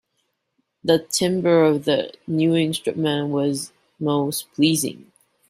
[0.83, 5.11] The timbre of the new instrument was most pleasing.